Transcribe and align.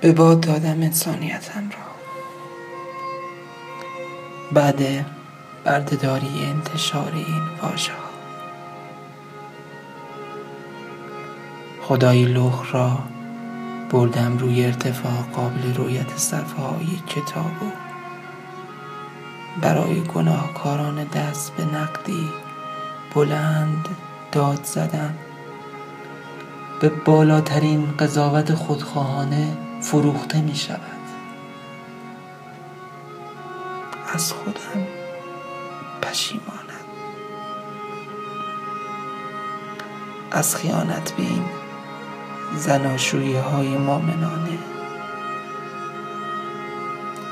به 0.00 0.12
باد 0.12 0.40
دادم 0.40 0.82
انسانیتم 0.82 1.70
را. 1.70 1.90
بعد 4.52 5.06
بردهداری 5.64 6.44
انتشار 6.44 7.12
این 7.14 7.42
واژه 7.62 7.92
خدای 11.82 12.24
لخ 12.24 12.74
را 12.74 12.98
بردم 13.90 14.38
روی 14.38 14.66
ارتفاع 14.66 15.22
قابل 15.32 15.74
رویت 15.74 16.16
صفحه 16.16 16.62
های 16.62 16.86
کتاب 17.06 17.62
و 17.62 17.70
برای 19.60 20.00
گناهکاران 20.00 21.04
دست 21.04 21.56
به 21.56 21.64
نقدی 21.64 22.28
بلند 23.14 23.88
داد 24.32 24.64
زدم. 24.64 25.14
به 26.80 26.88
بالاترین 26.88 27.94
قضاوت 27.98 28.54
خودخواهانه 28.54 29.56
فروخته 29.80 30.40
می 30.40 30.56
شود. 30.56 30.80
از 34.14 34.32
خودم 34.32 34.86
پشیمانم. 36.02 36.60
از 40.30 40.56
خیانت 40.56 41.12
به 41.12 41.22
این 41.22 41.44
زناشویی 42.56 43.36
های 43.36 43.68
مامنانه 43.68 44.58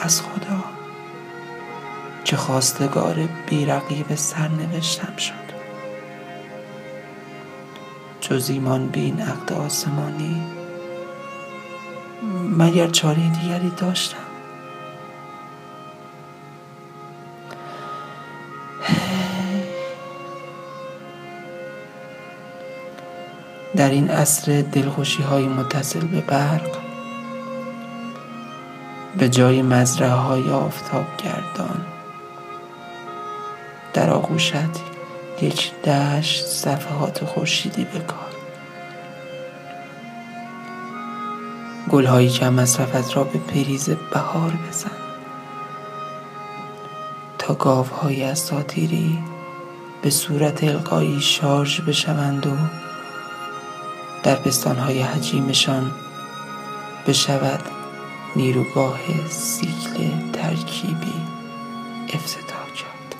از 0.00 0.22
خدا 0.22 0.64
که 2.24 2.36
خواستگار 2.36 3.28
بیرقیب 3.48 4.14
سرنوشتم 4.14 5.16
شد. 5.16 5.34
جز 8.20 8.50
ایمان 8.50 8.88
به 8.88 9.00
این 9.00 9.20
عقد 9.20 9.52
آسمانی 9.52 10.59
مگر 12.58 12.86
چاره 12.86 13.28
دیگری 13.28 13.70
داشتم؟ 13.76 14.16
در 23.76 23.90
این 23.90 24.10
عصر 24.10 24.62
دلخوشی 24.72 25.22
های 25.22 25.44
متصل 25.44 26.00
به 26.00 26.20
برق 26.20 26.78
به 29.18 29.28
جای 29.28 29.62
مزرعه 29.62 30.10
های 30.10 30.50
آفتاب 30.50 31.04
گردان 31.24 31.86
در 33.94 34.10
آغوشت 34.10 34.54
یک 35.42 35.82
دشت 35.82 36.46
صفحات 36.46 37.24
خورشیدی 37.24 37.84
بکار. 37.84 38.29
گلهایی 41.90 42.28
که 42.28 42.48
مصرفت 42.48 43.16
را 43.16 43.24
به 43.24 43.38
پریز 43.38 43.90
بهار 43.90 44.52
بزن. 44.68 44.90
تا 47.38 47.54
گاوهای 47.54 48.22
اساتیری 48.22 49.18
به 50.02 50.10
صورت 50.10 50.64
القایی 50.64 51.20
شارژ 51.20 51.80
بشوند 51.80 52.46
و 52.46 52.50
در 54.22 54.36
بستانهای 54.36 55.02
حجیمشان 55.02 55.90
بشود 57.06 57.60
نیروگاه 58.36 58.98
سیکل 59.28 60.30
ترکیبی 60.32 61.14
افتتاح 62.14 62.66
کرد. 62.74 63.14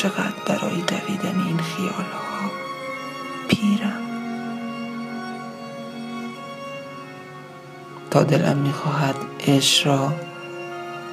چقدر 0.00 0.32
برای 0.46 0.82
دویدن 0.82 1.40
این 1.46 1.58
خیال 1.58 1.90
ها 1.90 2.50
پیرم. 3.48 4.02
تا 8.10 8.22
دلم 8.22 8.56
می‌خواهد 8.56 9.14
عشق 9.46 9.86
را 9.86 10.12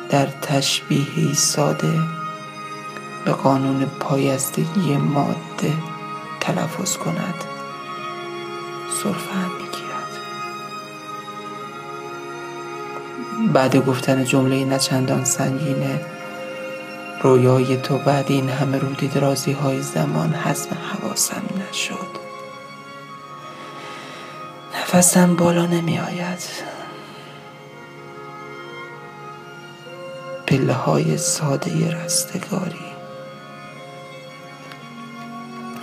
در 0.09 0.25
تشبیهی 0.25 1.33
ساده 1.33 1.99
به 3.25 3.31
قانون 3.31 3.85
پایستگی 3.99 4.97
ماده 4.97 5.73
تلفظ 6.39 6.97
کند. 6.97 7.43
صرفه 9.03 9.37
می‌گیرد. 9.57 10.17
بعد 13.53 13.85
گفتن 13.85 14.23
جمله 14.23 14.65
نچندان 14.65 15.23
سنگینه. 15.23 16.16
رویای 17.21 17.77
تو 17.77 17.97
بعد 17.97 18.25
این 18.27 18.49
همه 18.49 18.77
رودی 18.77 19.07
درازی 19.07 19.51
های 19.51 19.81
زمان 19.81 20.33
حزم 20.33 20.69
حواسم 20.91 21.43
نشد. 21.69 22.17
نفسم 24.75 25.35
بالا 25.35 25.65
نمی 25.65 25.99
آید 25.99 26.39
پله 30.47 30.73
های 30.73 31.17
ساده 31.17 31.91
رستگاری. 31.91 32.87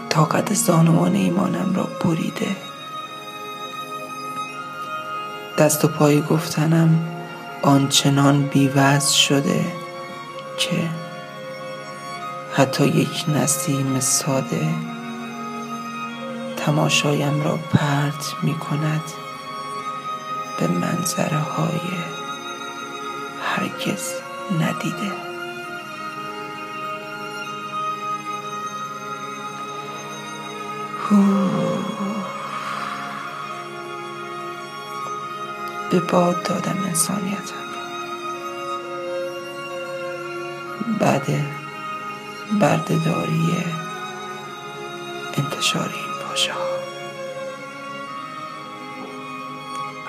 طاقت 0.09 0.55
زانوان 0.55 1.15
ایمانم 1.15 1.75
را 1.75 1.89
بریده. 2.05 2.57
دست 5.59 5.85
و 5.85 5.89
پای 5.89 6.23
گفتنم 6.23 7.09
آنچنان 7.63 8.43
بیوز 8.43 9.09
شده 9.09 9.65
که 10.59 11.04
حتی 12.57 12.87
یک 12.87 13.25
نسیم 13.29 14.01
ساده 14.01 14.75
تماشایم 16.57 17.43
را 17.43 17.57
پرت 17.57 18.35
می 18.43 18.55
کند 18.55 19.03
به 20.61 20.67
منظره 20.69 21.39
های 21.39 21.81
هرگز 23.43 24.13
ندیده. 24.61 25.13
به 35.91 36.01
باد 36.01 36.43
دادم 36.43 36.77
انسانیتم 36.87 37.65
بعد 41.01 41.31
بردهداری 42.53 43.65
انتشار 45.37 45.89
این 45.95 46.29
واژه 46.29 46.53
ها 46.53 46.75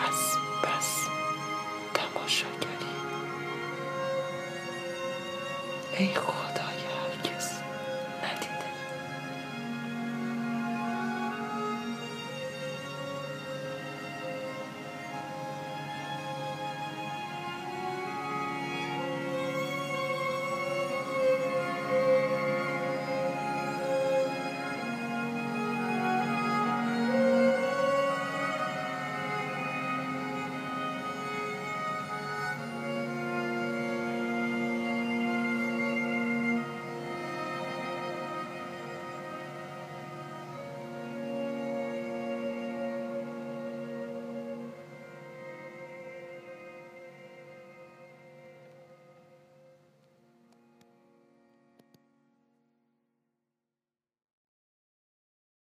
از 0.07 0.37
بس. 0.63 1.07
تماشاگری. 1.93 2.95
ای 5.97 6.07
خدا. 6.07 6.64